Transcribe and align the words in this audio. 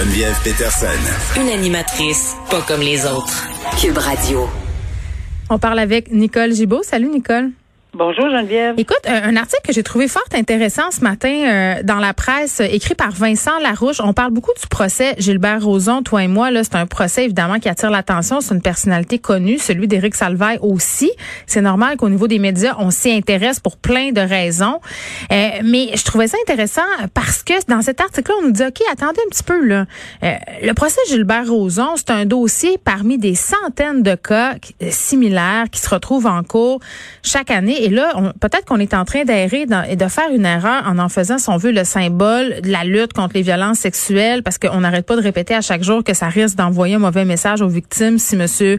Geneviève 0.00 0.40
Peterson. 0.42 0.86
Une 1.38 1.50
animatrice 1.50 2.34
pas 2.50 2.62
comme 2.62 2.80
les 2.80 3.04
autres. 3.04 3.46
Cube 3.78 3.98
Radio. 3.98 4.48
On 5.50 5.58
parle 5.58 5.78
avec 5.78 6.10
Nicole 6.10 6.54
Gibault. 6.54 6.82
Salut 6.82 7.10
Nicole. 7.10 7.50
Bonjour 7.92 8.30
Geneviève. 8.30 8.76
Écoute, 8.78 9.00
un, 9.04 9.34
article 9.34 9.62
que 9.66 9.72
j'ai 9.72 9.82
trouvé 9.82 10.06
fort 10.06 10.22
intéressant 10.32 10.92
ce 10.92 11.00
matin 11.00 11.28
euh, 11.28 11.82
dans 11.82 11.96
la 11.96 12.14
presse, 12.14 12.60
euh, 12.60 12.68
écrit 12.70 12.94
par 12.94 13.10
Vincent 13.10 13.58
Larouche. 13.60 14.00
On 14.00 14.12
parle 14.12 14.30
beaucoup 14.30 14.52
du 14.60 14.68
procès 14.68 15.16
Gilbert 15.18 15.64
Rozon, 15.64 16.02
toi 16.04 16.22
et 16.22 16.28
moi. 16.28 16.52
Là, 16.52 16.62
c'est 16.62 16.76
un 16.76 16.86
procès 16.86 17.24
évidemment 17.24 17.58
qui 17.58 17.68
attire 17.68 17.90
l'attention. 17.90 18.40
C'est 18.40 18.54
une 18.54 18.62
personnalité 18.62 19.18
connue, 19.18 19.58
celui 19.58 19.88
d'Éric 19.88 20.14
Salvaille 20.14 20.58
aussi. 20.62 21.10
C'est 21.48 21.62
normal 21.62 21.96
qu'au 21.96 22.08
niveau 22.08 22.28
des 22.28 22.38
médias, 22.38 22.76
on 22.78 22.92
s'y 22.92 23.10
intéresse 23.10 23.58
pour 23.58 23.76
plein 23.76 24.12
de 24.12 24.20
raisons. 24.20 24.78
Euh, 25.32 25.48
mais 25.64 25.90
je 25.96 26.04
trouvais 26.04 26.28
ça 26.28 26.36
intéressant 26.46 26.82
parce 27.12 27.42
que 27.42 27.54
dans 27.66 27.82
cet 27.82 28.00
article-là, 28.00 28.36
on 28.40 28.46
nous 28.46 28.52
dit 28.52 28.62
ok, 28.62 28.82
attendez 28.92 29.20
un 29.26 29.30
petit 29.30 29.42
peu 29.42 29.66
là. 29.66 29.86
le 30.22 30.72
procès 30.74 31.00
Gilbert 31.08 31.48
Rozon, 31.48 31.96
c'est 31.96 32.10
un 32.10 32.24
dossier 32.24 32.78
parmi 32.78 33.18
des 33.18 33.34
centaines 33.34 34.04
de 34.04 34.14
cas 34.14 34.54
similaires 34.90 35.64
qui 35.72 35.80
se 35.80 35.88
retrouvent 35.88 36.26
en 36.26 36.44
cours 36.44 36.78
chaque 37.24 37.50
année 37.50 37.79
et 37.84 37.88
là, 37.88 38.12
peut-être 38.40 38.64
qu'on 38.64 38.78
est 38.78 38.94
en 38.94 39.04
train 39.04 39.24
d'aérer 39.24 39.66
et 39.88 39.96
de 39.96 40.08
faire 40.08 40.30
une 40.32 40.46
erreur 40.46 40.82
en 40.86 40.98
en 40.98 41.08
faisant, 41.08 41.38
si 41.38 41.48
on 41.48 41.56
veut, 41.56 41.72
le 41.72 41.84
symbole 41.84 42.60
de 42.60 42.70
la 42.70 42.84
lutte 42.84 43.12
contre 43.12 43.34
les 43.34 43.42
violences 43.42 43.78
sexuelles, 43.78 44.42
parce 44.42 44.58
qu'on 44.58 44.80
n'arrête 44.80 45.06
pas 45.06 45.16
de 45.16 45.22
répéter 45.22 45.54
à 45.54 45.60
chaque 45.60 45.82
jour 45.82 46.04
que 46.04 46.14
ça 46.14 46.28
risque 46.28 46.56
d'envoyer 46.56 46.96
un 46.96 47.00
mauvais 47.00 47.24
message 47.24 47.62
aux 47.62 47.68
victimes 47.68 48.18
si 48.18 48.36
Monsieur 48.36 48.78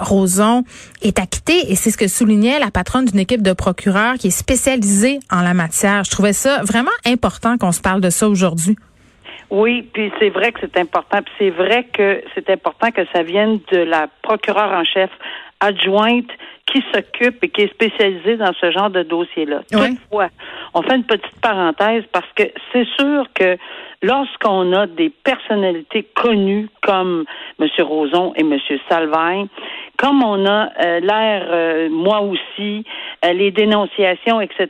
Roson 0.00 0.64
est 1.02 1.18
acquitté. 1.18 1.70
Et 1.70 1.74
c'est 1.74 1.90
ce 1.90 1.98
que 1.98 2.08
soulignait 2.08 2.58
la 2.58 2.70
patronne 2.70 3.04
d'une 3.04 3.20
équipe 3.20 3.42
de 3.42 3.52
procureurs 3.52 4.14
qui 4.14 4.28
est 4.28 4.30
spécialisée 4.30 5.20
en 5.30 5.42
la 5.42 5.54
matière. 5.54 6.04
Je 6.04 6.10
trouvais 6.10 6.32
ça 6.32 6.62
vraiment 6.62 6.90
important 7.06 7.58
qu'on 7.58 7.72
se 7.72 7.80
parle 7.80 8.00
de 8.00 8.10
ça 8.10 8.28
aujourd'hui. 8.28 8.76
Oui, 9.50 9.88
puis 9.94 10.12
c'est 10.18 10.28
vrai 10.28 10.52
que 10.52 10.58
c'est 10.60 10.78
important, 10.78 11.22
puis 11.22 11.32
c'est 11.38 11.50
vrai 11.50 11.86
que 11.92 12.22
c'est 12.34 12.50
important 12.50 12.90
que 12.90 13.00
ça 13.14 13.22
vienne 13.22 13.60
de 13.72 13.78
la 13.78 14.06
procureure 14.22 14.72
en 14.72 14.84
chef 14.84 15.10
adjointe 15.60 16.30
qui 16.66 16.82
s'occupe 16.92 17.42
et 17.42 17.48
qui 17.48 17.62
est 17.62 17.72
spécialisée 17.72 18.36
dans 18.36 18.52
ce 18.60 18.70
genre 18.70 18.90
de 18.90 19.02
dossier-là. 19.02 19.62
Toutefois, 19.70 20.28
on 20.74 20.82
fait 20.82 20.96
une 20.96 21.04
petite 21.04 21.40
parenthèse 21.40 22.04
parce 22.12 22.30
que 22.34 22.44
c'est 22.72 22.86
sûr 22.98 23.24
que 23.34 23.56
lorsqu'on 24.02 24.72
a 24.72 24.86
des 24.86 25.10
personnalités 25.10 26.06
connues 26.14 26.68
comme 26.82 27.24
M. 27.58 27.68
Roson 27.80 28.32
et 28.36 28.40
M. 28.40 28.58
Salvain, 28.88 29.46
comme 29.96 30.22
on 30.22 30.46
a 30.46 30.70
euh, 30.80 31.00
l'air, 31.00 31.46
euh, 31.50 31.88
moi 31.90 32.20
aussi, 32.20 32.84
euh, 33.24 33.32
les 33.32 33.50
dénonciations, 33.50 34.40
etc., 34.40 34.68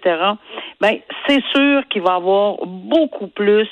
ben 0.81 0.97
c'est 1.27 1.42
sûr 1.53 1.83
qu'il 1.91 2.03
va 2.03 2.12
y 2.12 2.16
avoir 2.16 2.56
beaucoup 2.64 3.27
plus 3.27 3.69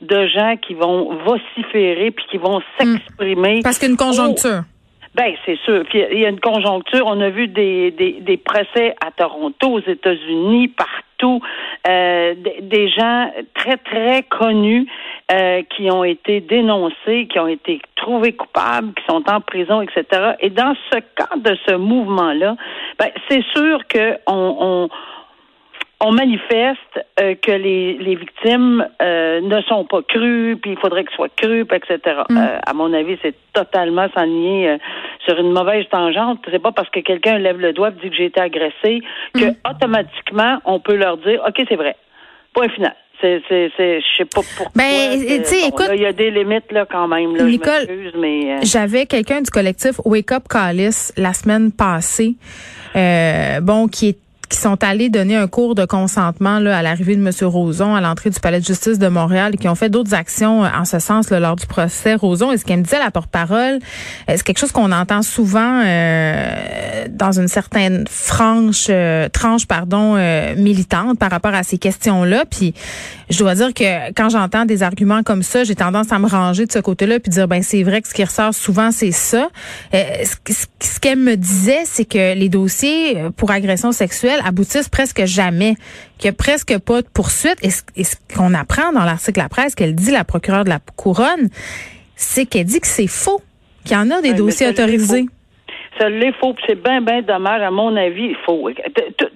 de 0.00 0.26
gens 0.28 0.56
qui 0.56 0.74
vont 0.74 1.16
vociférer 1.24 2.10
puis 2.10 2.24
qui 2.30 2.38
vont 2.38 2.60
hmm. 2.60 2.62
s'exprimer. 2.78 3.60
Parce 3.62 3.78
qu'une 3.78 3.96
conjoncture. 3.96 4.62
Ben, 5.14 5.34
c'est 5.44 5.58
sûr. 5.64 5.84
Puis 5.88 6.02
il 6.12 6.20
y 6.20 6.24
a 6.24 6.28
une 6.28 6.40
conjoncture. 6.40 7.04
On 7.06 7.20
a 7.20 7.30
vu 7.30 7.48
des, 7.48 7.90
des, 7.90 8.20
des 8.20 8.36
procès 8.36 8.94
à 9.04 9.10
Toronto, 9.10 9.68
aux 9.68 9.80
États-Unis, 9.80 10.68
partout, 10.68 11.40
euh, 11.88 12.34
des, 12.60 12.88
gens 12.88 13.32
très, 13.54 13.76
très 13.78 14.22
connus 14.22 14.86
euh, 15.32 15.62
qui 15.76 15.90
ont 15.90 16.04
été 16.04 16.40
dénoncés, 16.40 17.26
qui 17.26 17.38
ont 17.40 17.48
été 17.48 17.80
trouvés 17.96 18.32
coupables, 18.32 18.94
qui 18.94 19.04
sont 19.08 19.22
en 19.28 19.40
prison, 19.40 19.82
etc. 19.82 20.34
Et 20.40 20.50
dans 20.50 20.74
ce 20.92 20.98
cas 21.16 21.36
de 21.36 21.56
ce 21.66 21.74
mouvement-là, 21.74 22.56
ben, 22.98 23.08
c'est 23.28 23.44
sûr 23.54 23.80
qu'on 23.92 24.16
on, 24.26 24.56
on 24.60 24.88
manifeste 26.08 27.04
euh, 27.20 27.34
que 27.34 27.52
les, 27.52 27.98
les 27.98 28.14
victimes 28.14 28.86
euh, 29.02 29.40
ne 29.42 29.60
sont 29.62 29.84
pas 29.84 30.00
crues, 30.02 30.56
puis 30.60 30.72
il 30.72 30.78
faudrait 30.78 31.04
qu'elles 31.04 31.14
soient 31.14 31.28
crues, 31.36 31.66
etc. 31.70 32.22
Mm. 32.28 32.36
Euh, 32.36 32.58
à 32.66 32.72
mon 32.72 32.92
avis, 32.94 33.18
c'est 33.22 33.34
totalement 33.52 34.06
s'enligner 34.16 34.78
sur 35.26 35.38
une 35.38 35.52
mauvaise 35.52 35.84
tangente. 35.90 36.38
C'est 36.50 36.62
pas 36.62 36.72
parce 36.72 36.88
que 36.88 37.00
quelqu'un 37.00 37.38
lève 37.38 37.60
le 37.60 37.74
doigt 37.74 37.90
et 37.90 38.02
dit 38.02 38.10
que 38.10 38.16
j'ai 38.16 38.26
été 38.26 38.40
agressé 38.40 39.02
que 39.34 39.50
mm. 39.50 39.56
automatiquement 39.70 40.58
on 40.64 40.80
peut 40.80 40.96
leur 40.96 41.18
dire 41.18 41.42
OK, 41.46 41.62
c'est 41.68 41.76
vrai. 41.76 41.96
Point 42.54 42.70
final. 42.70 42.94
C'est, 43.20 43.42
c'est, 43.50 43.70
c'est, 43.76 44.00
je 44.00 44.16
sais 44.16 44.24
pas 44.24 44.40
pourquoi. 44.40 44.72
Ben, 44.74 45.20
tu 45.20 45.44
sais, 45.44 45.68
écoute. 45.68 45.90
Il 45.92 46.00
y 46.00 46.06
a 46.06 46.12
des 46.14 46.30
limites, 46.30 46.72
là, 46.72 46.86
quand 46.90 47.06
même, 47.06 47.36
là. 47.36 47.44
Nicole, 47.44 47.86
mais. 48.16 48.64
J'avais 48.64 49.04
quelqu'un 49.04 49.42
du 49.42 49.50
collectif 49.50 50.00
Wake 50.06 50.32
Up 50.32 50.44
Callis 50.48 51.12
la 51.18 51.34
semaine 51.34 51.70
passée, 51.70 52.36
bon, 53.60 53.88
qui 53.88 54.08
est 54.08 54.18
qui 54.50 54.58
sont 54.58 54.82
allés 54.82 55.08
donner 55.08 55.36
un 55.36 55.46
cours 55.46 55.76
de 55.76 55.84
consentement 55.84 56.58
là, 56.58 56.76
à 56.76 56.82
l'arrivée 56.82 57.16
de 57.16 57.24
M. 57.24 57.30
Roson 57.48 57.94
à 57.94 58.00
l'entrée 58.00 58.30
du 58.30 58.40
palais 58.40 58.60
de 58.60 58.64
justice 58.64 58.98
de 58.98 59.06
Montréal 59.06 59.52
et 59.54 59.56
qui 59.56 59.68
ont 59.68 59.76
fait 59.76 59.88
d'autres 59.88 60.12
actions 60.12 60.64
euh, 60.64 60.68
en 60.76 60.84
ce 60.84 60.98
sens 60.98 61.30
là, 61.30 61.38
lors 61.38 61.54
du 61.54 61.66
procès 61.66 62.14
Roson. 62.14 62.50
Et 62.50 62.58
ce 62.58 62.64
qu'elle 62.64 62.80
me 62.80 62.82
disait, 62.82 62.98
la 62.98 63.12
porte-parole, 63.12 63.78
euh, 64.28 64.34
c'est 64.34 64.42
quelque 64.42 64.58
chose 64.58 64.72
qu'on 64.72 64.90
entend 64.90 65.22
souvent 65.22 65.82
euh, 65.84 67.06
dans 67.10 67.38
une 67.38 67.46
certaine 67.46 68.06
franche 68.08 68.88
euh, 68.90 69.28
tranche 69.28 69.66
pardon 69.66 70.16
militante 70.56 71.18
par 71.18 71.30
rapport 71.30 71.54
à 71.54 71.62
ces 71.62 71.78
questions-là. 71.78 72.44
Puis 72.50 72.74
je 73.28 73.38
dois 73.38 73.54
dire 73.54 73.72
que 73.72 74.12
quand 74.12 74.30
j'entends 74.30 74.64
des 74.64 74.82
arguments 74.82 75.22
comme 75.22 75.44
ça, 75.44 75.62
j'ai 75.62 75.76
tendance 75.76 76.10
à 76.10 76.18
me 76.18 76.26
ranger 76.26 76.66
de 76.66 76.72
ce 76.72 76.80
côté-là 76.80 77.20
puis 77.20 77.30
dire 77.30 77.46
ben 77.46 77.62
c'est 77.62 77.84
vrai 77.84 78.02
que 78.02 78.08
ce 78.08 78.14
qui 78.14 78.24
ressort 78.24 78.52
souvent 78.52 78.90
c'est 78.90 79.12
ça. 79.12 79.48
ce 79.92 81.00
qu'elle 81.00 81.18
me 81.18 81.36
disait, 81.36 81.82
c'est 81.84 82.04
que 82.04 82.34
les 82.34 82.48
dossiers 82.48 83.16
pour 83.36 83.52
agression 83.52 83.92
sexuelle 83.92 84.39
aboutissent 84.44 84.88
presque 84.88 85.24
jamais, 85.24 85.74
qu'il 86.18 86.30
n'y 86.30 86.34
a 86.34 86.36
presque 86.36 86.78
pas 86.78 87.02
de 87.02 87.08
poursuite. 87.08 87.58
Et 87.62 87.70
ce, 87.70 88.14
qu'on 88.34 88.54
apprend 88.54 88.92
dans 88.92 89.04
l'article 89.04 89.40
la 89.40 89.48
presse 89.48 89.74
qu'elle 89.74 89.94
dit, 89.94 90.10
la 90.10 90.24
procureure 90.24 90.64
de 90.64 90.70
la 90.70 90.80
couronne, 90.96 91.48
c'est 92.16 92.46
qu'elle 92.46 92.66
dit 92.66 92.80
que 92.80 92.86
c'est 92.86 93.06
faux, 93.06 93.40
qu'il 93.84 93.96
y 93.96 94.00
en 94.00 94.10
a 94.10 94.20
des 94.20 94.34
dossiers 94.34 94.68
autorisés. 94.68 95.26
Ça 95.98 96.08
l'est 96.08 96.32
faux, 96.40 96.54
c'est 96.66 96.82
bien, 96.82 97.02
bien 97.02 97.20
dommage, 97.20 97.60
à 97.60 97.70
mon 97.70 97.94
avis, 97.94 98.28
il 98.28 98.36
faut. 98.46 98.70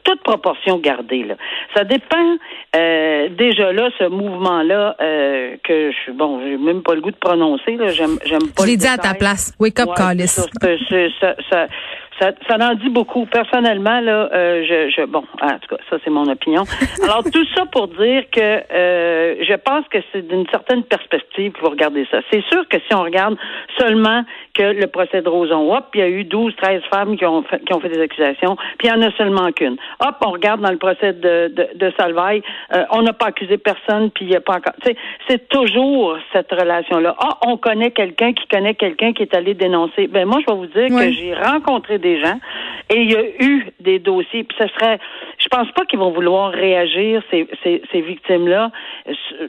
Toute 0.02 0.22
proportion 0.22 0.78
gardée, 0.78 1.24
là. 1.24 1.34
Ça 1.74 1.84
dépend 1.84 2.36
euh, 2.74 3.28
déjà 3.30 3.70
là, 3.72 3.90
ce 3.98 4.08
mouvement-là, 4.08 4.96
euh, 5.00 5.56
que 5.62 5.90
je 5.90 6.12
bon, 6.12 6.40
j'ai 6.42 6.56
même 6.56 6.82
pas 6.82 6.94
le 6.94 7.02
goût 7.02 7.10
de 7.10 7.16
prononcer, 7.16 7.76
là. 7.76 7.88
J'aime 7.88 8.16
pas. 8.18 8.62
Je 8.62 8.66
l'ai 8.66 8.76
dit 8.78 8.86
à 8.86 8.96
ta 8.96 9.12
place. 9.12 9.52
Wake 9.60 9.78
up, 9.80 9.88
ouais, 9.88 10.26
ça, 10.26 10.44
ça, 11.20 11.34
ça 11.50 11.66
en 12.20 12.74
dit 12.74 12.88
beaucoup. 12.88 13.26
Personnellement, 13.26 14.00
là, 14.00 14.28
euh, 14.32 14.64
je, 14.66 14.90
je, 14.90 15.06
bon, 15.06 15.24
en 15.40 15.58
tout 15.58 15.76
cas, 15.76 15.82
ça 15.90 15.96
c'est 16.04 16.10
mon 16.10 16.28
opinion. 16.28 16.64
Alors 17.02 17.24
tout 17.24 17.44
ça 17.54 17.66
pour 17.66 17.88
dire 17.88 18.24
que 18.30 18.40
euh, 18.40 19.36
je 19.42 19.54
pense 19.54 19.86
que 19.88 19.98
c'est 20.12 20.26
d'une 20.26 20.46
certaine 20.48 20.82
perspective 20.84 21.52
qu'il 21.52 21.60
faut 21.60 21.70
regarder 21.70 22.06
ça. 22.10 22.18
C'est 22.30 22.44
sûr 22.44 22.66
que 22.68 22.78
si 22.78 22.94
on 22.94 23.02
regarde 23.02 23.36
seulement 23.78 24.24
que 24.54 24.62
le 24.62 24.86
procès 24.86 25.20
de 25.20 25.28
Roson, 25.28 25.74
hop, 25.74 25.86
il 25.94 26.00
y 26.00 26.02
a 26.02 26.08
eu 26.08 26.24
12, 26.24 26.54
13 26.56 26.82
femmes 26.92 27.16
qui 27.16 27.26
ont 27.26 27.42
fait, 27.42 27.64
qui 27.64 27.74
ont 27.74 27.80
fait 27.80 27.88
des 27.88 28.00
accusations, 28.00 28.56
puis 28.78 28.88
il 28.88 28.94
n'y 28.94 29.04
en 29.04 29.08
a 29.08 29.10
seulement 29.12 29.50
qu'une. 29.52 29.76
Hop, 30.00 30.16
on 30.24 30.30
regarde 30.30 30.60
dans 30.60 30.70
le 30.70 30.78
procès 30.78 31.12
de, 31.12 31.48
de, 31.48 31.68
de 31.74 31.92
Salvaille, 31.98 32.42
euh, 32.72 32.84
on 32.90 33.02
n'a 33.02 33.12
pas 33.12 33.26
accusé 33.26 33.58
personne, 33.58 34.10
puis 34.10 34.26
il 34.26 34.28
n'y 34.28 34.36
a 34.36 34.40
pas 34.40 34.56
encore. 34.56 34.74
Tu 34.82 34.90
sais, 34.90 34.96
c'est 35.28 35.48
toujours 35.48 36.16
cette 36.32 36.50
relation-là. 36.52 37.16
Ah, 37.18 37.38
on 37.46 37.56
connaît 37.56 37.90
quelqu'un 37.90 38.32
qui 38.32 38.46
connaît 38.46 38.74
quelqu'un 38.74 39.12
qui 39.12 39.22
est 39.22 39.34
allé 39.34 39.54
dénoncer. 39.54 40.06
Ben 40.06 40.26
moi, 40.26 40.38
je 40.40 40.52
vais 40.52 40.58
vous 40.58 40.66
dire 40.66 40.88
que 40.88 41.10
j'ai 41.10 41.34
rencontré 41.34 41.98
des 42.04 42.20
gens. 42.20 42.38
Et 42.90 43.00
il 43.00 43.10
y 43.10 43.16
a 43.16 43.24
eu 43.40 43.66
des 43.80 43.98
dossiers. 43.98 44.44
Puis 44.44 44.56
ce 44.58 44.68
serait, 44.68 44.98
je 45.38 45.48
pense 45.48 45.70
pas 45.72 45.84
qu'ils 45.86 45.98
vont 45.98 46.12
vouloir 46.12 46.52
réagir 46.52 47.22
ces, 47.30 47.48
ces, 47.62 47.82
ces 47.90 48.00
victimes-là 48.00 48.70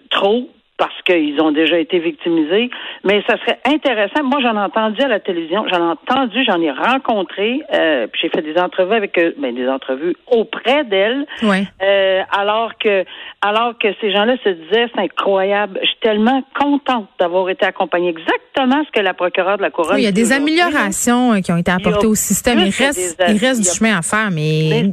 trop 0.10 0.50
parce 0.78 1.02
qu'ils 1.04 1.40
ont 1.42 1.52
déjà 1.52 1.78
été 1.80 2.00
victimisés. 2.00 2.70
Mais 3.04 3.24
ça 3.28 3.38
serait 3.38 3.60
intéressant. 3.66 4.24
Moi, 4.24 4.40
j'en 4.42 4.56
ai 4.56 4.64
entendu 4.64 5.02
à 5.02 5.08
la 5.08 5.20
télévision, 5.20 5.66
j'en 5.72 5.78
ai 5.78 5.92
entendu, 5.92 6.44
j'en 6.46 6.62
ai 6.62 6.72
rencontré, 6.72 7.62
euh, 7.74 8.08
puis 8.08 8.22
j'ai 8.24 8.30
fait 8.30 8.42
des 8.42 8.60
entrevues 8.60 8.96
avec 8.96 9.18
eux, 9.18 9.34
ben, 9.38 9.56
des 9.56 9.68
entrevues 9.70 10.16
auprès 10.28 10.84
d'elles. 10.84 11.26
Euh, 11.44 12.22
alors 12.32 12.78
que 12.78 13.06
alors 13.42 13.78
que 13.78 13.88
ces 14.02 14.12
gens-là 14.12 14.36
se 14.44 14.50
disaient 14.50 14.88
c'est 14.94 15.02
incroyable, 15.02 15.80
je 15.82 15.88
suis 15.88 16.00
tellement 16.02 16.44
contente 16.60 17.08
d'avoir 17.20 17.50
été 17.50 17.66
accompagnée. 17.66 18.10
Exactement 18.10 18.84
ce 18.86 18.92
que 18.92 19.04
la 19.04 19.14
procureure 19.14 19.58
de 19.58 19.62
la 19.62 19.70
Couronne. 19.70 19.96
Oui, 19.96 20.02
il 20.02 20.06
y 20.06 20.08
a 20.08 20.12
des 20.12 20.34
améliorations 20.34 21.34
euh, 21.34 21.40
qui 21.40 21.52
ont 21.52 21.58
été 21.58 21.72
apportées 21.72 22.08
au 22.08 22.16
système. 22.16 22.60
Il 22.60 22.74
reste, 22.74 23.24
il 23.28 23.38
reste 23.38 23.62
du 23.62 23.70
chemin 23.70 23.98
à 23.98 24.02
faire, 24.02 24.30
mais 24.32 24.92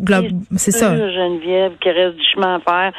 c'est 0.56 0.70
ça. 0.70 0.94
Geneviève, 0.96 1.72
qui 1.80 1.90
reste 1.90 2.16
du 2.16 2.24
chemin 2.32 2.56
à 2.56 2.60
faire 2.60 2.92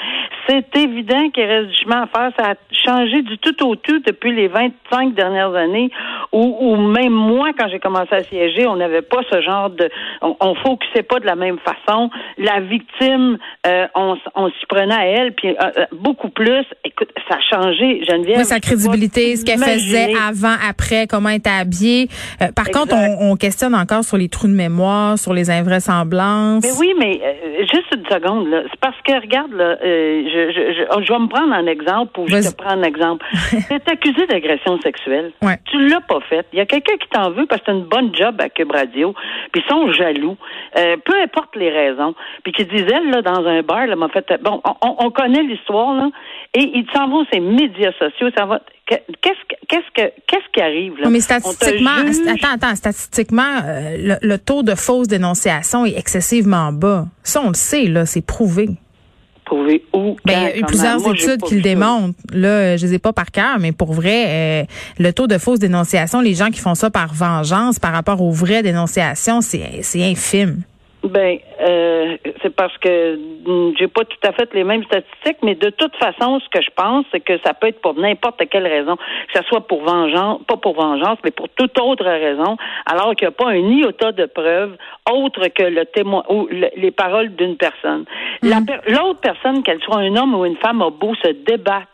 c'est 0.47 0.75
évident 0.75 1.29
qu'il 1.29 1.45
reste 1.45 1.69
du 1.69 1.75
chemin 1.83 2.03
à 2.03 2.07
faire. 2.07 2.31
Ça 2.37 2.51
a 2.51 2.55
changé 2.71 3.21
du 3.21 3.37
tout 3.37 3.67
au 3.67 3.75
tout 3.75 3.99
depuis 3.99 4.33
les 4.35 4.47
25 4.47 5.13
dernières 5.13 5.53
années, 5.55 5.89
où, 6.31 6.75
même 6.75 7.13
moi, 7.13 7.49
quand 7.57 7.67
j'ai 7.69 7.79
commencé 7.79 8.13
à 8.13 8.23
siéger, 8.23 8.67
on 8.67 8.75
n'avait 8.75 9.01
pas 9.01 9.21
ce 9.31 9.41
genre 9.41 9.69
de... 9.69 9.89
On, 10.21 10.35
on 10.39 10.55
focusait 10.55 11.03
pas 11.03 11.19
de 11.19 11.25
la 11.25 11.35
même 11.35 11.57
façon. 11.59 12.09
La 12.37 12.59
victime, 12.59 13.37
euh, 13.67 13.87
on, 13.95 14.17
on 14.35 14.49
s'y 14.49 14.65
prenait 14.67 14.93
à 14.93 15.05
elle, 15.05 15.33
puis 15.33 15.49
euh, 15.49 15.53
euh, 15.61 15.85
beaucoup 15.93 16.29
plus. 16.29 16.65
Écoute, 16.83 17.09
ça 17.29 17.35
a 17.35 17.55
changé, 17.55 18.03
Geneviève. 18.05 18.39
Oui, 18.39 18.45
sa 18.45 18.59
crédibilité, 18.59 19.35
ce 19.35 19.45
qu'elle 19.45 19.59
faisait 19.59 20.13
avant, 20.27 20.55
après, 20.67 21.07
comment 21.07 21.29
elle 21.29 21.37
était 21.37 21.49
habillée. 21.49 22.09
par 22.55 22.69
contre, 22.69 22.95
on, 22.95 23.31
on, 23.31 23.35
questionne 23.35 23.75
encore 23.75 24.03
sur 24.03 24.17
les 24.17 24.29
trous 24.29 24.47
de 24.47 24.53
mémoire, 24.53 25.17
sur 25.17 25.33
les 25.33 25.49
invraisemblances. 25.49 26.63
Mais 26.63 26.71
oui, 26.79 26.93
mais 26.97 27.21
juste 27.59 27.93
une 27.95 28.05
seconde, 28.05 28.47
là. 28.47 28.63
C'est 28.69 28.79
parce 28.79 28.99
que, 29.01 29.13
regarde, 29.13 29.51
là, 29.53 29.77
je, 29.81 30.51
je, 30.51 31.03
je, 31.03 31.13
vais 31.13 31.19
me 31.19 31.27
prendre 31.27 31.53
un 31.53 31.67
exemple 31.67 32.19
ou 32.19 32.27
je 32.27 32.37
te 32.37 32.55
prends 32.55 32.71
un 32.71 32.83
exemple. 32.83 33.25
tu 33.49 33.57
es 33.57 33.91
accusé 33.91 34.25
d'agression 34.27 34.79
sexuelle. 34.81 35.31
Ouais. 35.41 35.57
Tu 35.65 35.87
l'as 35.87 36.01
pas 36.01 36.19
fait. 36.21 36.45
Il 36.53 36.59
y 36.59 36.61
a 36.61 36.65
quelqu'un 36.65 36.97
qui 36.97 37.07
t'en 37.09 37.31
veut 37.31 37.45
parce 37.45 37.61
que 37.61 37.65
tu 37.65 37.71
as 37.71 37.73
une 37.75 37.85
bonne 37.85 38.15
job 38.15 38.39
à 38.41 38.49
Cube 38.49 38.71
Radio, 38.71 39.13
puis 39.51 39.63
ils 39.65 39.69
sont 39.69 39.91
jaloux. 39.91 40.37
Euh, 40.77 40.97
peu 41.03 41.13
importe 41.21 41.55
les 41.55 41.69
raisons. 41.69 42.15
Puis 42.43 42.53
qui 42.53 42.65
disent, 42.65 42.87
elle, 42.91 43.09
là, 43.09 43.21
dans 43.21 43.45
un 43.45 43.61
bar, 43.61 43.87
là, 43.87 43.95
m'a 43.95 44.09
fait, 44.09 44.25
bon, 44.41 44.61
on, 44.63 44.95
on 44.99 45.11
connaît 45.11 45.43
l'histoire, 45.43 45.93
là, 45.95 46.09
et 46.53 46.61
ils 46.61 46.87
s'en 46.93 47.07
vont 47.07 47.25
ces 47.31 47.39
médias 47.39 47.93
sociaux, 47.93 48.29
ça 48.35 48.45
va, 48.45 48.59
Qu'est-ce 48.85 49.52
qu'est-ce 49.73 50.03
que 50.03 50.13
qu'est-ce 50.27 50.51
qui 50.53 50.61
arrive 50.61 50.97
là? 50.99 51.09
Mais 51.09 51.19
statistiquement, 51.19 51.89
attends, 52.27 52.53
attends, 52.53 52.75
statistiquement, 52.75 53.59
euh, 53.65 53.97
le, 53.97 54.27
le, 54.27 54.37
taux 54.37 54.61
de 54.61 54.75
fausse 54.75 55.07
dénonciation 55.07 55.85
est 55.85 55.97
excessivement 55.97 56.71
bas. 56.71 57.05
Ça, 57.23 57.41
on 57.41 57.47
le 57.47 57.55
sait 57.55 57.85
là, 57.85 58.05
c'est 58.05 58.25
prouvé 58.25 58.69
trouver 59.45 59.83
où? 59.93 60.15
Ben, 60.23 60.33
il 60.33 60.41
y 60.41 60.45
a 60.45 60.57
eu 60.59 60.61
plusieurs 60.63 61.05
études 61.05 61.41
qui 61.41 61.55
le 61.55 61.61
démontrent. 61.61 62.17
Là, 62.31 62.77
je 62.77 62.85
les 62.85 62.93
ai 62.93 62.99
pas 62.99 63.11
par 63.11 63.29
cœur, 63.29 63.59
mais 63.59 63.73
pour 63.73 63.91
vrai, 63.91 64.25
euh, 64.27 64.63
le 64.99 65.11
taux 65.11 65.27
de 65.27 65.37
fausse 65.37 65.59
dénonciation, 65.59 66.21
les 66.21 66.33
gens 66.33 66.49
qui 66.49 66.61
font 66.61 66.75
ça 66.75 66.89
par 66.89 67.13
vengeance 67.13 67.77
par 67.77 67.91
rapport 67.91 68.21
aux 68.21 68.31
vraies 68.31 68.63
dénonciations, 68.63 69.41
c'est 69.41 70.01
infime. 70.01 70.61
Ben, 71.03 71.37
euh, 71.63 72.17
c'est 72.41 72.53
parce 72.55 72.77
que 72.77 73.19
j'ai 73.79 73.87
pas 73.87 74.03
tout 74.03 74.27
à 74.27 74.31
fait 74.33 74.53
les 74.53 74.63
mêmes 74.63 74.83
statistiques, 74.83 75.37
mais 75.43 75.55
de 75.55 75.69
toute 75.69 75.95
façon, 75.95 76.39
ce 76.39 76.49
que 76.49 76.61
je 76.61 76.69
pense, 76.75 77.05
c'est 77.11 77.21
que 77.21 77.37
ça 77.45 77.53
peut 77.53 77.67
être 77.67 77.81
pour 77.81 77.95
n'importe 77.95 78.41
quelle 78.49 78.67
raison, 78.67 78.95
que 78.95 79.39
ce 79.39 79.43
soit 79.47 79.65
pour 79.67 79.83
vengeance, 79.83 80.41
pas 80.47 80.57
pour 80.57 80.75
vengeance, 80.75 81.17
mais 81.23 81.31
pour 81.31 81.47
toute 81.49 81.79
autre 81.79 82.05
raison, 82.05 82.57
alors 82.85 83.15
qu'il 83.15 83.27
n'y 83.27 83.33
a 83.33 83.37
pas 83.37 83.49
un 83.49 83.55
iota 83.55 84.11
de 84.11 84.25
preuve 84.25 84.75
autre 85.09 85.47
que 85.47 85.63
le 85.63 85.85
témoin 85.85 86.23
ou 86.29 86.47
les 86.49 86.91
paroles 86.91 87.35
d'une 87.35 87.55
personne. 87.57 88.05
Mm. 88.41 88.65
L'autre 88.87 89.19
personne, 89.21 89.63
qu'elle 89.63 89.81
soit 89.81 89.99
un 89.99 90.15
homme 90.15 90.35
ou 90.35 90.45
une 90.45 90.57
femme, 90.57 90.81
a 90.81 90.89
beau 90.89 91.13
se 91.15 91.29
débattre 91.29 91.87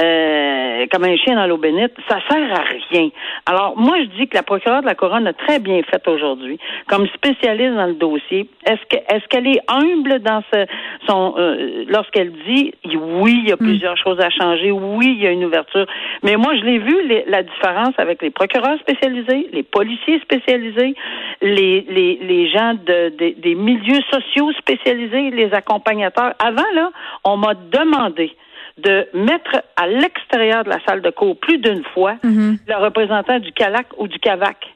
euh, 0.00 0.86
comme 0.90 1.04
un 1.04 1.16
chien 1.16 1.36
dans 1.36 1.46
l'eau 1.46 1.56
bénite, 1.56 1.92
ça 2.08 2.18
sert 2.28 2.52
à 2.52 2.64
rien. 2.90 3.10
Alors, 3.46 3.76
moi, 3.76 3.96
je 4.00 4.06
dis 4.18 4.26
que 4.26 4.36
la 4.36 4.42
procureure 4.42 4.80
de 4.80 4.86
la 4.86 4.96
Couronne 4.96 5.26
a 5.28 5.32
très 5.32 5.60
bien 5.60 5.80
fait 5.82 6.06
aujourd'hui, 6.08 6.58
comme 6.88 7.06
spécialiste 7.08 7.74
dans 7.74 7.86
le 7.86 7.94
dossier. 7.94 8.48
Est-ce 8.66 8.82
que 8.88 8.96
est-ce 8.96 9.26
qu'elle 9.28 9.46
est 9.46 9.60
humble 9.68 10.18
dans 10.20 10.42
ce, 10.52 10.66
son 11.06 11.34
euh, 11.38 11.84
lorsqu'elle 11.88 12.32
dit 12.46 12.72
oui, 12.84 13.40
il 13.44 13.48
y 13.48 13.52
a 13.52 13.54
hmm. 13.54 13.58
plusieurs 13.58 13.96
choses 13.96 14.18
à 14.20 14.30
changer, 14.30 14.72
oui, 14.72 15.14
il 15.16 15.22
y 15.22 15.26
a 15.28 15.30
une 15.30 15.44
ouverture. 15.44 15.86
Mais 16.24 16.36
moi, 16.36 16.56
je 16.56 16.64
l'ai 16.64 16.78
vu 16.78 16.96
la 17.28 17.42
différence 17.44 17.94
avec 17.98 18.20
les 18.20 18.30
procureurs 18.30 18.78
spécialisés, 18.80 19.48
les 19.52 19.62
policiers 19.62 20.18
spécialisés, 20.20 20.94
les 21.40 21.82
les, 21.88 22.18
les 22.20 22.50
gens 22.50 22.74
de, 22.74 23.10
des 23.16 23.54
milieux 23.54 24.02
sociaux 24.10 24.50
spécialisés, 24.58 25.30
les 25.30 25.54
accompagnateurs. 25.54 26.34
Avant 26.38 26.70
là, 26.74 26.90
on 27.24 27.36
m'a 27.36 27.54
demandé 27.54 28.34
de 28.78 29.06
mettre 29.14 29.62
à 29.76 29.86
l'extérieur 29.86 30.64
de 30.64 30.70
la 30.70 30.78
salle 30.86 31.00
de 31.00 31.10
cours 31.10 31.38
plus 31.38 31.58
d'une 31.58 31.84
fois 31.94 32.16
mhm. 32.22 32.58
le 32.66 32.76
représentant 32.76 33.38
du 33.38 33.52
CALAC 33.52 33.86
ou 33.98 34.08
du 34.08 34.18
CAVAC. 34.18 34.74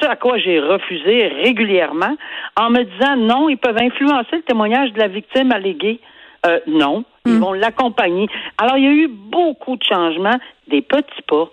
Ce 0.00 0.06
à 0.06 0.16
quoi 0.16 0.38
j'ai 0.38 0.60
refusé 0.60 1.28
régulièrement 1.28 2.16
en 2.58 2.70
me 2.70 2.82
disant 2.82 3.16
non, 3.16 3.48
ils 3.48 3.58
peuvent 3.58 3.80
influencer 3.80 4.36
le 4.36 4.42
témoignage 4.42 4.92
de 4.92 4.98
la 4.98 5.08
victime 5.08 5.52
alléguée. 5.52 6.00
Euh, 6.46 6.60
non, 6.66 7.04
ils 7.24 7.32
mhm. 7.32 7.40
vont 7.40 7.52
l'accompagner. 7.52 8.28
Alors, 8.58 8.76
il 8.76 8.84
y 8.84 8.88
a 8.88 8.92
eu 8.92 9.08
beaucoup 9.08 9.76
de 9.76 9.82
changements, 9.82 10.38
des 10.68 10.82
petits 10.82 11.22
pas. 11.26 11.50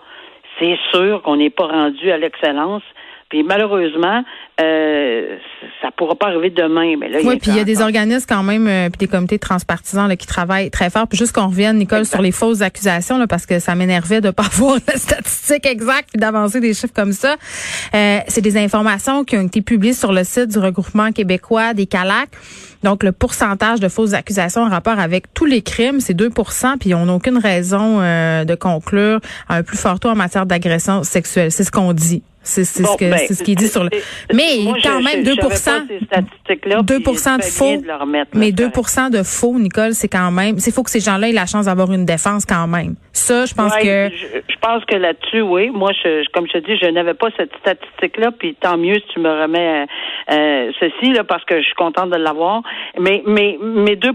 C'est 0.59 0.77
sûr 0.91 1.21
qu'on 1.24 1.38
n'est 1.38 1.50
pas 1.50 1.68
rendu 1.68 2.12
à 2.12 2.18
l'excellence, 2.18 2.83
puis 3.33 3.41
malheureusement, 3.41 4.24
euh, 4.62 5.38
ça 5.81 5.89
pourra 5.97 6.13
pas 6.13 6.27
arriver 6.27 6.51
demain. 6.51 6.95
Mais 7.00 7.09
là, 7.09 7.18
oui, 7.24 7.39
puis 7.39 7.50
il 7.50 7.57
y 7.57 7.59
a 7.59 7.63
des 7.63 7.81
organismes 7.81 8.27
quand 8.30 8.44
même, 8.44 8.68
euh, 8.68 8.91
puis 8.91 9.00
des 9.00 9.07
comités 9.07 9.39
transpartisans 9.39 10.07
là, 10.07 10.15
qui 10.15 10.27
travaillent 10.27 10.69
très 10.69 10.91
fort. 10.91 11.07
Puis 11.07 11.18
juste 11.18 11.33
qu'on 11.33 11.47
revienne, 11.47 11.80
Nicole, 11.80 12.06
sur 12.06 12.21
les 12.21 12.31
fausses 12.31 12.62
accusations, 12.62 13.18
là, 13.18 13.25
parce 13.25 13.47
que 13.47 13.57
ça 13.57 13.74
m'énervait 13.74 14.21
de 14.21 14.30
pas 14.30 14.44
avoir 14.44 14.77
la 14.88 14.97
statistique 14.97 15.65
exacte 15.65 16.09
puis 16.12 16.19
d'avancer 16.19 16.59
des 16.59 16.75
chiffres 16.75 16.94
comme 16.95 17.12
ça. 17.12 17.38
Euh, 17.95 18.19
c'est 18.27 18.41
des 18.41 18.56
informations 18.56 19.24
qui 19.24 19.35
ont 19.35 19.47
été 19.47 19.63
publiées 19.63 19.94
sur 19.94 20.13
le 20.13 20.24
site 20.24 20.50
du 20.50 20.59
regroupement 20.59 21.12
québécois 21.12 21.74
des 21.74 21.88
CALAC. 21.88 22.30
Donc, 22.83 23.01
le 23.01 23.13
pourcentage 23.13 23.80
de 23.80 23.88
fausses 23.88 24.13
accusations 24.13 24.62
en 24.62 24.69
rapport 24.69 25.00
avec 25.00 25.33
tous 25.33 25.45
les 25.45 25.63
crimes, 25.63 26.01
c'est 26.01 26.15
2% 26.15 26.77
puis 26.77 26.94
on 26.94 27.07
n'a 27.07 27.13
aucune 27.13 27.39
raison 27.39 28.00
euh, 28.00 28.45
de 28.45 28.53
conclure 28.53 29.21
un 29.50 29.63
plus 29.63 29.77
fort 29.77 30.00
taux 30.00 30.09
en 30.09 30.15
matière 30.15 30.45
d'agression 30.45 31.01
sexuelle. 31.01 31.51
C'est 31.51 31.63
ce 31.63 31.71
qu'on 31.71 31.94
dit. 31.94 32.21
C'est 32.44 32.66
ce 32.66 32.84
que 32.98 33.10
ben, 33.10 33.18
ce 33.18 33.42
qui 33.42 33.54
est 33.54 33.56
dit 33.56 33.69
sur 33.69 33.84
le. 33.84 33.90
Mais 34.34 34.66
quand 34.84 35.01
même 35.01 35.24
2 35.24 35.36
2% 35.36 37.38
de 37.38 37.44
faux. 37.44 37.81
mais 38.34 38.51
2 38.51 38.69
de 39.10 39.24
faux, 39.24 39.57
Nicole, 39.57 39.94
c'est 39.94 40.10
quand 40.10 40.31
même. 40.31 40.60
C'est 40.60 40.74
faut 40.74 40.84
que 40.84 40.92
ces 40.92 41.00
gens-là 41.00 41.30
aient 41.30 41.34
la 41.34 41.45
chance 41.45 41.66
d'avoir 41.66 41.94
une 41.94 42.06
défense 42.06 42.45
quand 42.45 42.68
même. 42.68 42.95
Ça, 43.13 43.45
je 43.45 43.54
pense 43.54 43.74
que. 43.75 44.10
Je, 44.10 44.56
pense 44.60 44.84
que 44.86 44.95
là-dessus, 44.95 45.42
oui. 45.42 45.69
Moi, 45.69 45.92
je, 46.04 46.30
comme 46.31 46.48
je 46.48 46.54
te 46.54 46.57
dis, 46.66 46.75
je 46.78 46.88
n'avais 46.88 47.13
pas 47.13 47.28
cette 47.38 47.56
statistique-là, 47.62 48.31
puis 48.38 48.57
tant 48.60 48.78
mieux 48.78 48.95
si 48.95 49.06
tu 49.13 49.22
me 49.22 49.30
remets 49.30 49.86
euh, 50.31 50.72
ceci 50.80 51.13
là, 51.13 51.24
parce 51.24 51.45
que 51.45 51.57
je 51.57 51.66
suis 51.66 51.75
contente 51.75 52.10
de 52.10 52.18
l'avoir. 52.18 52.63
Mais 53.00 53.24
mais 53.25 53.57
mais 53.62 53.95
2 53.95 54.12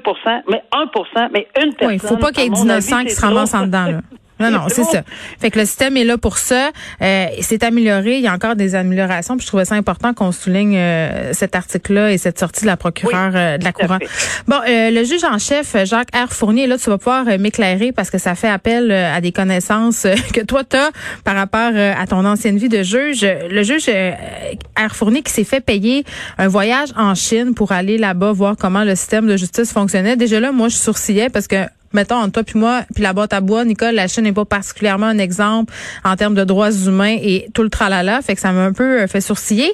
mais 0.49 0.63
1% 0.73 1.29
mais 1.33 1.47
une 1.63 1.75
personne. 1.75 1.89
Oui, 1.89 1.95
il 1.95 2.01
faut 2.01 2.17
pas 2.17 2.31
qu'il 2.31 2.45
y 2.45 2.47
ait 2.47 2.51
d'innocents 2.51 3.05
qui 3.05 3.11
se 3.11 3.21
ramassent 3.21 3.55
en 3.55 3.67
dedans 3.67 3.87
là. 3.87 4.01
Non, 4.41 4.51
non, 4.51 4.69
c'est 4.69 4.85
ça. 4.85 5.03
Fait 5.41 5.51
que 5.51 5.59
le 5.59 5.65
système 5.65 5.97
est 5.97 6.05
là 6.05 6.19
pour 6.19 6.39
ça. 6.39 6.71
Euh, 7.03 7.27
c'est 7.41 7.63
amélioré. 7.63 8.17
Il 8.17 8.23
y 8.23 8.29
a 8.29 8.33
encore 8.33 8.57
des 8.57 8.75
améliorations. 8.75 9.37
Puis 9.37 9.43
je 9.45 9.49
trouvais 9.49 9.65
ça 9.65 9.75
important 9.75 10.15
qu'on 10.15 10.33
souligne 10.33 10.77
euh, 10.77 11.33
cet 11.33 11.57
article-là 11.57 12.13
et 12.13 12.19
cette 12.19 12.39
sortie 12.39 12.63
de 12.63 12.67
la 12.67 12.77
procureure 12.77 13.33
euh, 13.35 13.59
de 13.59 13.65
la 13.65 13.73
Couronne. 13.73 14.01
Bon, 14.47 14.57
euh, 14.69 14.91
le 14.91 15.05
juge 15.05 15.25
en 15.25 15.39
chef, 15.39 15.77
Jacques 15.85 16.15
R. 16.15 16.33
Fournier, 16.33 16.67
là, 16.67 16.79
tu 16.79 16.91
vas 16.91 16.99
pouvoir 16.99 17.25
m'éclairer 17.39 17.93
parce 17.93 18.11
que 18.11 18.19
ça 18.19 18.35
fait 18.35 18.49
appel 18.49 18.91
à 18.93 19.21
des 19.21 19.33
connaissances 19.33 20.07
que 20.33 20.41
toi, 20.41 20.63
tu 20.65 20.77
as 20.77 20.91
par 21.25 21.35
rapport 21.35 21.73
à 21.75 22.07
ton 22.07 22.25
ancienne 22.25 22.59
vie 22.59 22.69
de 22.69 22.83
juge. 22.83 23.27
Le 23.51 23.63
juge 23.63 23.89
R. 23.89 24.95
Fournier 24.95 25.23
qui 25.23 25.33
s'est 25.33 25.45
fait 25.45 25.61
payer 25.61 26.05
un 26.39 26.49
voyage 26.49 26.89
en 26.97 27.15
Chine 27.15 27.55
pour 27.55 27.73
aller 27.73 27.99
là-bas 27.99 28.33
voir 28.33 28.57
comment 28.59 28.85
le 28.85 28.95
système 28.95 29.27
de 29.27 29.37
justice 29.37 29.73
fonctionnait. 29.73 30.17
Déjà 30.17 30.41
là, 30.41 30.53
moi, 30.53 30.69
je 30.69 30.77
sourcillais 30.77 31.29
parce 31.29 31.47
que 31.47 31.57
mettons, 31.93 32.17
entre 32.17 32.33
toi 32.33 32.43
puis 32.45 32.59
moi, 32.59 32.83
puis 32.95 33.03
la 33.03 33.13
boîte 33.13 33.33
à 33.33 33.41
bois, 33.41 33.65
Nicole, 33.65 33.95
la 33.95 34.09
Chine 34.09 34.25
n'est 34.25 34.33
pas 34.33 34.45
particulièrement 34.45 35.07
un 35.07 35.19
exemple 35.19 35.73
en 36.05 36.17
termes 36.17 36.35
de 36.35 36.45
droits 36.45 36.71
humains 36.71 37.17
et 37.21 37.49
tout 37.55 37.63
le 37.63 37.71
tralala, 37.71 38.23
fait 38.23 38.35
que 38.35 38.41
ça 38.41 38.53
m'a 38.53 38.65
un 38.65 38.73
peu 38.73 39.03
euh, 39.03 39.07
fait 39.07 39.21
sourciller. 39.21 39.73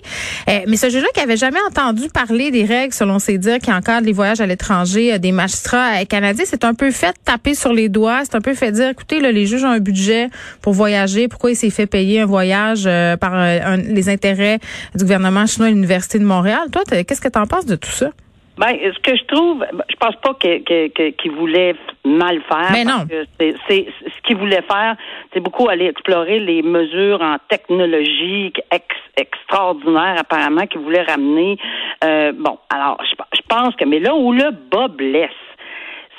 Euh, 0.48 0.60
mais 0.66 0.76
ce 0.76 0.88
juge-là 0.88 1.08
qui 1.14 1.20
avait 1.20 1.36
jamais 1.36 1.58
entendu 1.68 2.08
parler 2.08 2.50
des 2.50 2.64
règles, 2.64 2.94
selon 2.94 3.18
ses 3.18 3.38
dires, 3.38 3.58
qui 3.58 3.72
encadrent 3.72 4.06
les 4.06 4.12
voyages 4.12 4.40
à 4.40 4.46
l'étranger 4.46 5.14
euh, 5.14 5.18
des 5.18 5.32
magistrats 5.32 6.04
canadiens, 6.04 6.44
c'est 6.46 6.64
un 6.64 6.74
peu 6.74 6.90
fait 6.90 7.14
taper 7.24 7.54
sur 7.54 7.72
les 7.72 7.88
doigts, 7.88 8.22
c'est 8.24 8.36
un 8.36 8.40
peu 8.40 8.54
fait 8.54 8.72
dire, 8.72 8.90
écoutez, 8.90 9.20
là, 9.20 9.32
les 9.32 9.46
juges 9.46 9.64
ont 9.64 9.68
un 9.68 9.80
budget 9.80 10.28
pour 10.60 10.72
voyager, 10.72 11.28
pourquoi 11.28 11.50
il 11.50 11.56
s'est 11.56 11.70
fait 11.70 11.86
payer 11.86 12.20
un 12.20 12.26
voyage 12.26 12.88
par 13.18 13.76
les 13.76 14.08
intérêts 14.08 14.58
du 14.94 15.04
gouvernement 15.04 15.46
chinois 15.46 15.68
à 15.68 15.70
l'Université 15.70 16.18
de 16.18 16.24
Montréal? 16.24 16.62
Toi, 16.70 16.82
qu'est-ce 16.84 17.20
que 17.20 17.28
tu 17.28 17.38
en 17.38 17.46
penses 17.46 17.66
de 17.66 17.76
tout 17.76 17.90
ça? 17.90 18.10
Ben, 18.56 18.76
ce 18.80 18.98
que 19.00 19.16
je 19.16 19.24
trouve, 19.24 19.64
je 19.90 19.96
pense 19.96 20.14
pas 20.16 20.34
qu'il 20.34 21.32
voulait 21.32 21.74
mal 22.04 22.40
faire. 22.42 22.70
Mais 22.72 22.84
non. 22.84 23.04
C'est 23.38 23.86
ce 24.06 24.22
qu'il 24.22 24.36
voulait 24.36 24.62
faire, 24.62 24.96
c'est 25.32 25.40
beaucoup 25.40 25.68
aller 25.68 25.86
explorer 25.86 26.38
les 26.38 26.62
mesures 26.62 27.20
en 27.20 27.36
technologie 27.48 28.52
ex, 28.70 28.84
extraordinaires 29.16 30.16
apparemment 30.18 30.66
qu'il 30.66 30.80
voulait 30.80 31.02
ramener. 31.02 31.58
Euh, 32.04 32.32
bon, 32.32 32.58
alors 32.72 32.98
je, 33.02 33.40
pense 33.48 33.74
que 33.76 33.84
mais 33.84 33.98
là 33.98 34.14
où 34.14 34.32
le 34.32 34.50
bas 34.70 34.88
blesse, 34.88 35.30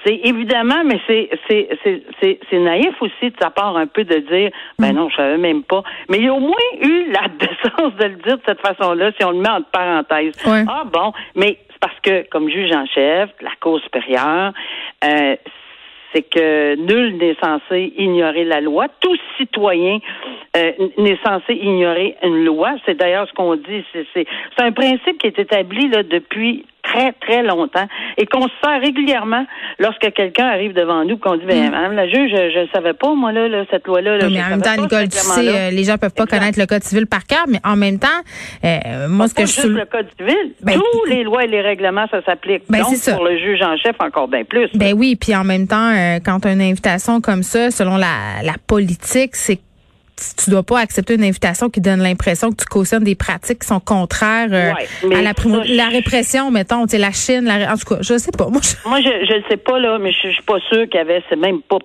c'est 0.06 0.20
évidemment, 0.24 0.84
mais 0.86 1.00
c'est 1.08 1.30
c'est 1.48 1.70
c'est 1.82 2.40
c'est 2.50 2.60
naïf 2.60 3.02
aussi 3.02 3.32
de 3.32 3.36
sa 3.42 3.50
part 3.50 3.76
un 3.76 3.88
peu 3.88 4.04
de 4.04 4.18
dire 4.20 4.52
ben 4.78 4.92
mm. 4.92 4.96
non, 4.96 5.10
je 5.10 5.16
savais 5.16 5.38
même 5.38 5.64
pas. 5.64 5.84
Mais 6.10 6.20
il 6.20 6.28
a 6.28 6.34
au 6.34 6.40
moins 6.40 6.54
eu 6.82 7.12
la 7.12 7.28
décence 7.40 7.96
de 7.96 8.06
le 8.06 8.16
dire 8.18 8.38
de 8.38 8.44
cette 8.46 8.62
façon-là, 8.62 9.12
si 9.18 9.24
on 9.24 9.32
le 9.32 9.40
met 9.40 9.50
entre 9.50 9.70
parenthèses. 9.72 10.38
Ah 10.46 10.84
bon, 10.86 11.12
mais 11.36 11.58
parce 11.80 12.00
que, 12.02 12.28
comme 12.30 12.50
juge 12.50 12.72
en 12.72 12.86
chef, 12.86 13.30
la 13.42 13.52
Cour 13.60 13.80
supérieure, 13.82 14.54
euh, 15.04 15.36
c'est 16.14 16.24
que 16.24 16.76
nul 16.76 17.18
n'est 17.18 17.36
censé 17.44 17.94
ignorer 17.98 18.46
la 18.46 18.62
loi. 18.62 18.88
Tout 19.02 19.18
citoyen 19.38 20.00
euh, 20.56 20.72
n'est 20.98 21.20
censé 21.26 21.54
ignorer 21.54 22.16
une 22.24 22.46
loi. 22.46 22.76
C'est 22.86 22.96
d'ailleurs 22.96 23.28
ce 23.28 23.34
qu'on 23.34 23.56
dit. 23.56 23.84
C'est 24.14 24.28
un 24.60 24.72
principe 24.72 25.18
qui 25.18 25.28
est 25.28 25.40
établi 25.40 25.90
là, 25.90 26.04
depuis 26.04 26.66
très, 26.86 27.12
très 27.14 27.44
longtemps 27.44 27.88
et 28.18 28.26
qu'on 28.26 28.48
se 28.48 28.54
sert 28.64 28.80
régulièrement 28.82 29.46
lorsque 29.80 30.12
quelqu'un 30.14 30.46
arrive 30.46 30.74
devant 30.74 31.04
nous 31.04 31.18
qu'on 31.18 31.36
dit, 31.36 31.46
ben, 31.46 31.68
mm. 31.68 31.72
Madame 31.72 31.94
la 31.94 32.08
juge, 32.08 32.32
je 32.32 32.60
ne 32.62 32.68
savais 32.68 32.94
pas, 32.94 33.14
moi, 33.14 33.32
là, 33.32 33.66
cette 33.72 33.88
loi-là. 33.88 34.18
mais 34.30 34.44
en 34.44 34.50
même 34.50 34.62
temps, 34.62 34.76
Nicole, 34.78 35.10
tu 35.10 35.18
sais, 35.18 35.48
euh, 35.48 35.72
les 35.72 35.84
gens 35.84 35.98
peuvent 35.98 36.14
pas 36.14 36.26
connaître 36.26 36.60
le 36.60 36.66
Code 36.66 36.84
civil 36.84 37.08
par 37.08 37.26
cœur, 37.26 37.46
mais 37.48 37.60
en 37.64 37.76
même 37.76 38.00
temps, 38.00 38.08
euh, 38.64 39.08
moi, 39.10 39.28
ce 39.28 39.34
que 39.34 39.42
je 39.42 39.48
juste 39.48 39.66
le 39.66 39.86
Code 39.86 40.08
civil. 40.18 40.54
Ben, 40.62 40.76
Tous 40.76 41.06
les 41.10 41.24
lois 41.24 41.44
et 41.44 41.48
les 41.48 41.62
règlements, 41.62 42.08
ça 42.10 42.22
s'applique. 42.24 42.64
Ben, 42.70 42.82
Donc, 42.82 42.96
pour 43.14 43.24
le 43.24 43.38
juge 43.38 43.62
en 43.62 43.78
chef, 43.78 43.96
encore 44.00 44.28
bien 44.28 44.44
plus. 44.44 44.70
Ben 44.74 44.94
oui, 44.96 45.16
puis 45.16 45.36
en 45.36 45.44
même 45.44 45.68
temps, 45.68 45.92
euh, 45.92 46.20
quand 46.24 46.42
tu 46.42 46.48
as 46.48 46.54
une 46.54 46.62
invitation 46.62 47.22
comme 47.22 47.44
ça, 47.44 47.72
selon 47.72 47.98
la, 47.98 48.42
la 48.44 48.56
politique, 48.68 49.36
c'est 49.36 49.60
tu 50.38 50.50
dois 50.50 50.64
pas 50.64 50.80
accepter 50.80 51.16
une 51.16 51.24
invitation 51.24 51.70
qui 51.70 51.82
donne 51.82 52.02
l'impression 52.02 52.52
que 52.52 52.58
tu 52.58 52.66
cautionnes 52.66 53.04
des 53.04 53.16
pratiques 53.16 53.60
qui 53.60 53.68
sont 53.68 53.80
contraires 53.80 54.50
euh, 54.52 54.72
à 55.14 55.22
la, 55.22 55.34
la 55.68 55.88
répression, 55.90 56.52
mettons, 56.52 56.86
tu 56.86 56.98
la 56.98 57.12
Chine, 57.12 57.46
la, 57.46 57.74
en 57.74 57.78
tout 57.78 57.96
cas, 57.96 58.02
je 58.02 58.18
sais 58.18 58.32
pas. 58.32 58.48
Moi, 58.48 58.62
je, 58.64 58.90
moi, 58.90 59.02
je, 59.02 59.26
je 59.26 59.42
sais 59.50 59.58
pas 59.58 59.80
là, 59.80 59.98
mais 60.00 60.12
je, 60.12 60.30
suis 60.30 60.44
pas 60.44 60.60
sûre 60.72 60.88
qu'il 60.90 60.96
y 60.96 61.00
avait 61.00 61.22
même 61.38 61.62
pas 61.62 61.78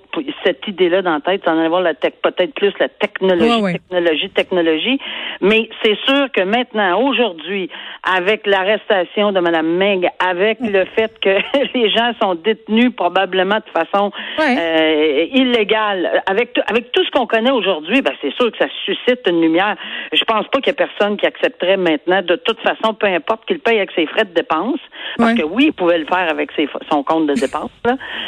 cette 0.45 0.67
idée-là 0.67 1.03
dans 1.03 1.15
la 1.15 1.21
tête. 1.21 1.47
en 1.49 1.59
avoir 1.59 1.81
la 1.81 1.95
tech, 1.95 2.15
peut-être 2.23 2.55
plus 2.55 2.73
la 2.79 2.89
technologie, 2.89 3.73
technologie, 3.73 4.31
technologie. 4.31 4.99
Mais 5.41 5.69
c'est 5.83 5.97
sûr 6.07 6.29
que 6.33 6.43
maintenant, 6.43 7.01
aujourd'hui, 7.01 7.69
avec 8.03 8.47
l'arrestation 8.47 9.33
de 9.33 9.41
Mme 9.41 9.77
Meg, 9.77 10.09
avec 10.25 10.59
le 10.61 10.85
fait 10.97 11.13
que 11.21 11.37
les 11.75 11.91
gens 11.91 12.13
sont 12.23 12.35
détenus 12.35 12.93
probablement 12.97 13.57
de 13.57 13.71
façon 13.73 14.13
euh, 14.41 15.27
illégale, 15.33 16.23
avec 16.27 16.59
avec 16.67 16.93
tout 16.93 17.05
ce 17.05 17.11
qu'on 17.11 17.27
connaît 17.27 17.51
aujourd'hui, 17.51 18.03
ben 18.03 18.13
c'est 18.21 18.33
sûr 18.35 18.51
que 18.51 18.59
ça 18.59 18.67
suscite 18.85 19.21
une 19.27 19.41
lumière. 19.41 19.77
Je 20.13 20.25
pense 20.25 20.47
pas 20.49 20.61
qu'il 20.61 20.69
y 20.69 20.71
ait 20.71 20.87
personne 20.87 21.17
qui 21.17 21.27
accepterait 21.27 21.77
maintenant, 21.77 22.23
de 22.23 22.37
toute 22.37 22.61
façon, 22.61 22.95
peu 22.95 23.07
importe 23.07 23.47
qu'il 23.47 23.61
paye 23.61 23.79
avec 23.79 23.91
ses 23.93 24.07
frais 24.07 24.25
de 24.25 24.35
dépenses, 24.35 24.81
parce 25.17 25.35
que 25.35 25.43
oui, 25.43 25.67
il 25.67 25.73
pouvait 25.73 25.99
le 25.99 26.07
faire 26.07 26.29
avec 26.31 26.51
ses, 26.53 26.69
son 26.91 27.03
compte 27.03 27.27
de 27.27 27.35
dépenses, 27.35 27.71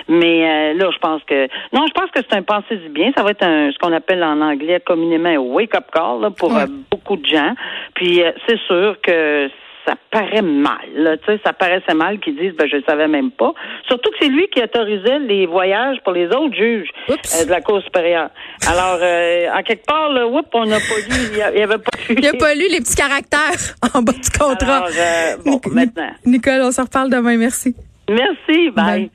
mais 0.09 0.73
euh, 0.73 0.75
là, 0.75 0.91
je 0.93 0.99
pense 0.99 1.23
que 1.25 1.49
non, 1.73 1.87
je 1.87 1.93
pense 1.93 2.11
que 2.11 2.21
c'est 2.29 2.37
un 2.37 2.43
pensée 2.43 2.77
du 2.77 2.89
bien. 2.89 3.13
Ça 3.17 3.23
va 3.23 3.31
être 3.31 3.45
un, 3.45 3.71
ce 3.71 3.79
qu'on 3.79 3.93
appelle 3.93 4.23
en 4.23 4.41
anglais 4.41 4.81
communément 4.81 5.29
un 5.29 5.39
wake-up 5.39 5.87
call 5.93 6.31
pour 6.37 6.57
euh, 6.57 6.67
beaucoup 6.91 7.17
de 7.17 7.27
gens. 7.27 7.55
Puis 7.95 8.23
euh, 8.23 8.33
c'est 8.47 8.59
sûr 8.61 8.97
que 9.03 9.49
ça 9.87 9.95
paraît 10.11 10.43
mal. 10.43 10.89
Là, 10.95 11.17
ça 11.45 11.53
paraissait 11.53 11.95
mal 11.95 12.21
qu'ils 12.21 12.37
disent 12.37 12.55
ben 12.55 12.69
je 12.71 12.77
ne 12.77 12.83
savais 12.83 13.09
même 13.09 13.31
pas. 13.31 13.53
Surtout 13.87 14.11
que 14.11 14.17
c'est 14.21 14.29
lui 14.29 14.49
qui 14.49 14.63
autorisait 14.63 15.19
les 15.21 15.47
voyages 15.47 15.99
pour 16.05 16.13
les 16.13 16.27
autres 16.27 16.55
juges 16.55 16.89
euh, 17.11 17.45
de 17.45 17.51
la 17.51 17.61
Cour 17.61 17.83
supérieure. 17.83 18.31
Alors, 18.67 18.99
euh, 19.01 19.49
en 19.53 19.63
quelque 19.63 19.85
part, 19.85 20.11
là, 20.11 20.27
oups, 20.27 20.49
on 20.53 20.67
n'a 20.67 20.77
pas 20.77 20.99
lu, 21.09 21.17
il 21.33 21.57
n'y 21.57 21.63
avait 21.63 21.79
pas 21.79 21.91
lu. 22.09 22.15
Il 22.19 22.27
a 22.27 22.33
pas 22.33 22.55
lu 22.55 22.69
les 22.71 22.81
petits 22.81 22.97
caractères 22.97 23.75
en 23.95 24.03
bas 24.03 24.13
du 24.13 24.31
contrat. 24.31 24.77
Alors, 24.77 24.89
euh, 24.97 25.37
bon, 25.45 25.61
maintenant. 25.71 26.11
Nicole, 26.25 26.63
on 26.63 26.73
se 26.73 26.81
reparle 26.81 27.11
demain. 27.11 27.37
Merci. 27.37 27.75
Merci. 28.09 28.71
bye. 28.71 29.11